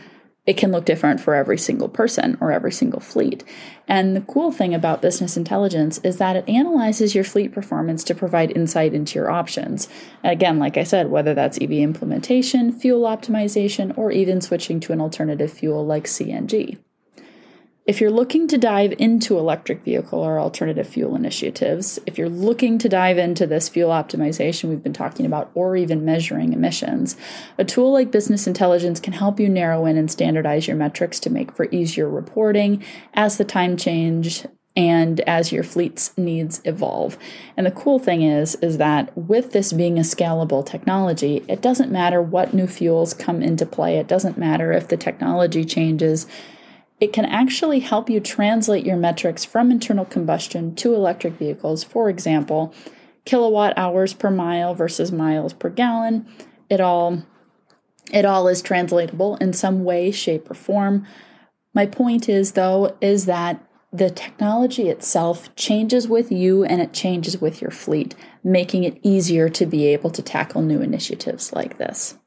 it 0.48 0.56
can 0.56 0.72
look 0.72 0.86
different 0.86 1.20
for 1.20 1.36
every 1.36 1.58
single 1.58 1.90
person 1.90 2.38
or 2.40 2.52
every 2.52 2.72
single 2.72 3.02
fleet. 3.02 3.44
And 3.88 4.16
the 4.16 4.22
cool 4.22 4.52
thing 4.52 4.74
about 4.74 5.02
business 5.02 5.38
intelligence 5.38 6.00
is 6.04 6.18
that 6.18 6.38
it 6.38 6.50
analyzes 6.50 7.14
your 7.14 7.26
fleet 7.26 7.52
performance 7.52 8.04
to 8.06 8.16
provide 8.16 8.56
insight 8.56 8.94
into 8.94 9.20
your 9.20 9.30
options. 9.30 9.90
Again, 10.24 10.58
like 10.58 10.78
I 10.78 10.84
said, 10.84 11.12
whether 11.12 11.34
that's 11.34 11.60
EV 11.62 11.74
implementation, 11.74 12.72
fuel 12.72 13.02
optimization, 13.02 13.96
or 13.98 14.12
even 14.12 14.42
switching 14.42 14.80
to 14.82 14.94
an 14.94 15.02
alternative 15.02 15.52
fuel 15.52 15.86
like 15.86 16.06
CNG. 16.06 16.78
If 17.88 18.02
you're 18.02 18.12
looking 18.12 18.50
to 18.50 18.58
dive 18.58 18.94
into 19.00 19.38
electric 19.38 19.82
vehicle 19.82 20.20
or 20.20 20.42
alternative 20.42 20.90
fuel 20.90 21.16
initiatives, 21.16 21.98
if 22.06 22.18
you're 22.18 22.28
looking 22.28 22.78
to 22.80 22.90
dive 22.90 23.18
into 23.18 23.48
this 23.48 23.70
fuel 23.70 23.92
optimization 23.92 24.68
we've 24.68 24.84
been 24.84 24.92
talking 24.92 25.26
about, 25.26 25.50
or 25.54 25.78
even 25.78 26.04
measuring 26.04 26.52
emissions, 26.52 27.16
a 27.58 27.64
tool 27.64 27.94
like 27.94 28.12
Business 28.12 28.46
Intelligence 28.46 29.00
can 29.00 29.14
help 29.14 29.40
you 29.40 29.48
narrow 29.48 29.86
in 29.86 29.96
and 29.96 30.12
standardize 30.12 30.68
your 30.68 30.76
metrics 30.76 31.18
to 31.22 31.30
make 31.30 31.54
for 31.54 31.70
easier 31.72 32.10
reporting 32.10 32.84
as 33.14 33.38
the 33.38 33.46
time 33.46 33.78
change 33.78 34.46
and 34.76 35.22
as 35.22 35.54
your 35.54 35.64
fleet's 35.64 36.16
needs 36.18 36.62
evolve. 36.66 37.18
And 37.56 37.66
the 37.66 37.72
cool 37.72 38.00
thing 38.00 38.22
is 38.22 38.56
is 38.56 38.80
that 38.80 39.18
with 39.18 39.54
this 39.54 39.72
being 39.72 39.98
a 39.98 40.02
scalable 40.02 40.66
technology, 40.66 41.46
it 41.48 41.62
doesn't 41.62 41.90
matter 41.90 42.22
what 42.22 42.54
new 42.54 42.68
fuels 42.68 43.14
come 43.14 43.42
into 43.42 43.66
play. 43.66 43.98
It 43.98 44.10
doesn't 44.10 44.38
matter 44.38 44.74
if 44.74 44.90
the 44.90 44.98
technology 44.98 45.64
changes 45.64 46.28
it 47.00 47.14
can 47.14 47.26
actually 47.26 47.80
help 47.80 48.10
you 48.10 48.20
translate 48.20 48.86
your 48.86 48.98
metrics 48.98 49.46
from 49.46 49.72
internal 49.72 50.06
combustion 50.06 50.74
to 50.76 50.96
electric 50.96 51.34
vehicles. 51.34 51.84
For 51.84 52.10
example, 52.10 52.74
kilowatt 53.26 53.78
hours 53.78 54.14
per 54.14 54.32
mile 54.32 54.74
versus 54.74 55.12
miles 55.12 55.54
per 55.54 55.70
gallon. 55.70 56.26
It 56.70 56.82
all 56.82 57.24
it 58.12 58.26
all 58.26 58.48
is 58.48 58.62
translatable 58.62 59.36
in 59.38 59.52
some 59.52 59.84
way, 59.84 60.12
shape, 60.12 60.50
or 60.50 60.54
form. 60.54 61.06
My 61.74 61.86
point 61.86 62.30
is 62.30 62.54
though 62.54 62.98
is 63.02 63.26
that 63.26 63.64
the 63.92 64.10
technology 64.10 64.90
itself 64.90 65.54
changes 65.56 66.08
with 66.08 66.32
you 66.32 66.64
and 66.64 66.82
it 66.82 66.94
changes 66.94 67.40
with 67.40 67.62
your 67.62 67.72
fleet, 67.72 68.16
making 68.44 68.84
it 68.84 69.00
easier 69.04 69.50
to 69.50 69.66
be 69.66 69.86
able 69.88 70.10
to 70.12 70.22
tackle 70.22 70.62
new 70.62 70.82
initiatives 70.82 71.54
like 71.54 71.78
this. 71.78 72.18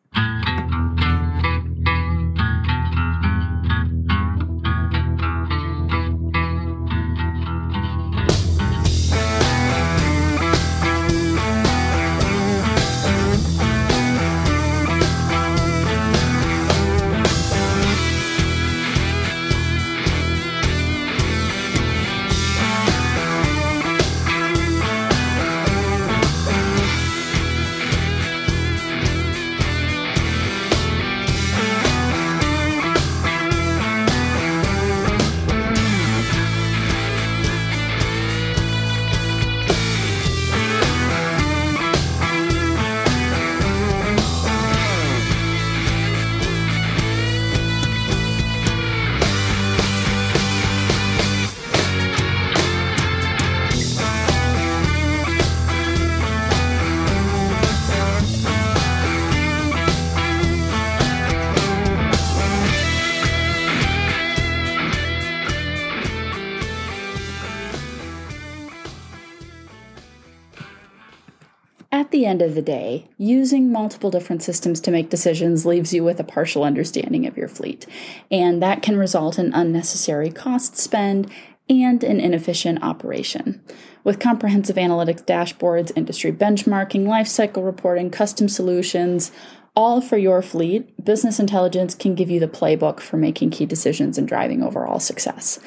The 72.08 72.24
end 72.24 72.40
of 72.40 72.54
the 72.54 72.62
day, 72.62 73.08
using 73.18 73.70
multiple 73.70 74.10
different 74.10 74.42
systems 74.42 74.80
to 74.80 74.90
make 74.90 75.10
decisions 75.10 75.66
leaves 75.66 75.92
you 75.92 76.02
with 76.02 76.18
a 76.18 76.24
partial 76.24 76.64
understanding 76.64 77.26
of 77.26 77.36
your 77.36 77.48
fleet, 77.48 77.86
and 78.30 78.62
that 78.62 78.82
can 78.82 78.96
result 78.96 79.38
in 79.38 79.52
unnecessary 79.52 80.30
cost 80.30 80.76
spend 80.76 81.30
and 81.68 82.02
an 82.02 82.18
inefficient 82.18 82.82
operation. 82.82 83.62
With 84.02 84.18
comprehensive 84.18 84.76
analytics 84.76 85.24
dashboards, 85.24 85.92
industry 85.94 86.32
benchmarking, 86.32 87.04
lifecycle 87.04 87.64
reporting, 87.64 88.10
custom 88.10 88.48
solutions, 88.48 89.30
all 89.76 90.00
for 90.00 90.16
your 90.16 90.42
fleet, 90.42 91.04
business 91.04 91.38
intelligence 91.38 91.94
can 91.94 92.14
give 92.14 92.30
you 92.30 92.40
the 92.40 92.48
playbook 92.48 93.00
for 93.00 93.16
making 93.16 93.50
key 93.50 93.66
decisions 93.66 94.18
and 94.18 94.26
driving 94.26 94.62
overall 94.62 94.98
success. 94.98 95.60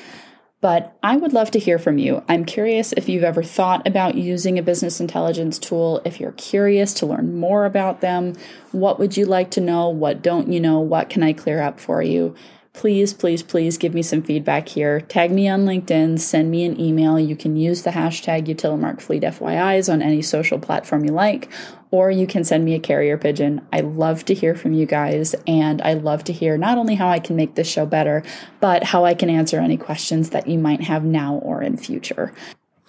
But 0.64 0.98
I 1.04 1.18
would 1.18 1.34
love 1.34 1.52
to 1.52 1.60
hear 1.60 1.78
from 1.78 1.98
you. 1.98 2.24
I'm 2.30 2.46
curious 2.46 2.94
if 2.94 3.10
you've 3.10 3.26
ever 3.26 3.44
thought 3.44 3.86
about 3.86 4.16
using 4.16 4.58
a 4.58 4.64
business 4.64 5.02
intelligence 5.02 5.60
tool. 5.60 6.02
If 6.06 6.22
you're 6.22 6.32
curious 6.32 6.94
to 6.96 7.06
learn 7.06 7.38
more 7.38 7.66
about 7.66 8.00
them, 8.00 8.36
what 8.72 8.98
would 8.98 9.18
you 9.18 9.26
like 9.26 9.52
to 9.52 9.60
know? 9.60 9.90
What 9.90 10.22
don't 10.22 10.54
you 10.54 10.62
know? 10.62 10.80
What 10.80 11.10
can 11.10 11.22
I 11.22 11.34
clear 11.34 11.62
up 11.62 11.82
for 11.82 12.02
you? 12.02 12.34
please, 12.74 13.14
please, 13.14 13.44
please 13.44 13.78
give 13.78 13.94
me 13.94 14.02
some 14.02 14.22
feedback 14.24 14.68
here. 14.68 15.00
Tag 15.00 15.32
me 15.32 15.48
on 15.48 15.66
LinkedIn, 15.66 16.20
send 16.20 16.50
me 16.50 16.66
an 16.66 16.80
email. 16.80 17.20
You 17.20 17.36
can 17.36 17.56
use 17.56 17.84
the 17.84 17.92
hashtag 17.92 18.48
UtilimarcFleetFYIs 18.48 19.94
on 19.94 20.02
any 20.02 20.24
social 20.24 20.60
platform 20.60 21.06
you 21.06 21.12
like, 21.12 21.50
or 21.94 22.10
you 22.10 22.26
can 22.26 22.44
send 22.44 22.66
me 22.66 22.74
a 22.74 22.80
carrier 22.80 23.20
pigeon. 23.20 23.62
I 23.72 23.82
love 23.82 24.26
to 24.26 24.34
hear 24.34 24.56
from 24.56 24.74
you 24.74 24.88
guys, 24.88 25.36
and 25.46 25.80
I 25.84 25.94
love 25.94 26.24
to 26.24 26.34
hear 26.34 26.58
not 26.58 26.80
only 26.80 26.96
how 26.96 27.08
I 27.08 27.20
can 27.20 27.36
make 27.36 27.54
this 27.54 27.70
show 27.70 27.86
better, 27.86 28.24
but 28.60 28.84
how 28.86 29.06
I 29.06 29.14
can 29.14 29.30
answer 29.30 29.60
any 29.60 29.78
questions 29.78 30.32
that 30.32 30.48
you 30.48 30.58
might 30.58 30.82
have 30.82 31.04
now 31.04 31.36
or 31.36 31.62
in 31.62 31.78
future. 31.78 32.34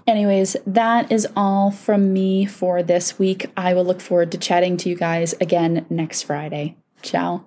Anyways, 0.07 0.57
that 0.67 1.13
is 1.13 1.29
all 1.37 1.71
from 1.71 2.15
me 2.15 2.47
for 2.47 2.83
this 2.83 3.19
week. 3.19 3.51
I 3.59 3.75
will 3.75 3.85
look 3.85 4.01
forward 4.01 4.33
to 4.33 4.39
chatting 4.39 4.79
to 4.79 4.89
you 4.89 4.97
guys 4.97 5.35
again 5.35 5.85
next 5.91 6.23
Friday. 6.23 6.77
Ciao. 7.03 7.45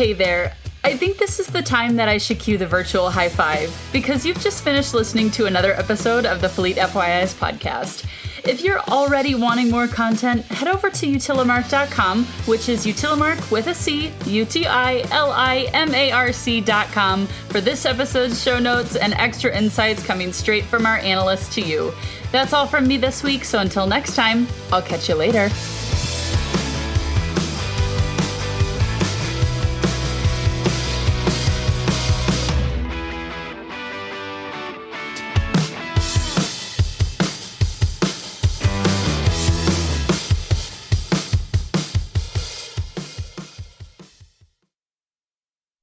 Hey 0.00 0.14
there. 0.14 0.54
I 0.82 0.96
think 0.96 1.18
this 1.18 1.38
is 1.38 1.48
the 1.48 1.60
time 1.60 1.96
that 1.96 2.08
I 2.08 2.16
should 2.16 2.38
cue 2.38 2.56
the 2.56 2.66
virtual 2.66 3.10
high 3.10 3.28
five 3.28 3.70
because 3.92 4.24
you've 4.24 4.40
just 4.40 4.64
finished 4.64 4.94
listening 4.94 5.30
to 5.32 5.44
another 5.44 5.74
episode 5.74 6.24
of 6.24 6.40
the 6.40 6.48
Fleet 6.48 6.78
FYIs 6.78 7.34
podcast. 7.34 8.06
If 8.48 8.62
you're 8.62 8.80
already 8.80 9.34
wanting 9.34 9.70
more 9.70 9.86
content, 9.86 10.46
head 10.46 10.68
over 10.68 10.88
to 10.88 11.06
utilimarc.com, 11.06 12.24
which 12.46 12.70
is 12.70 12.86
utilimarc 12.86 13.50
with 13.50 13.66
a 13.66 13.74
C, 13.74 14.10
U 14.24 14.46
T 14.46 14.66
I 14.66 15.00
L 15.10 15.32
I 15.32 15.68
M 15.74 15.94
A 15.94 16.12
R 16.12 16.32
C.com, 16.32 17.26
for 17.50 17.60
this 17.60 17.84
episode's 17.84 18.42
show 18.42 18.58
notes 18.58 18.96
and 18.96 19.12
extra 19.12 19.54
insights 19.54 20.02
coming 20.02 20.32
straight 20.32 20.64
from 20.64 20.86
our 20.86 20.96
analysts 20.96 21.54
to 21.56 21.60
you. 21.60 21.92
That's 22.32 22.54
all 22.54 22.66
from 22.66 22.88
me 22.88 22.96
this 22.96 23.22
week, 23.22 23.44
so 23.44 23.58
until 23.58 23.86
next 23.86 24.16
time, 24.16 24.48
I'll 24.72 24.80
catch 24.80 25.10
you 25.10 25.16
later. 25.16 25.50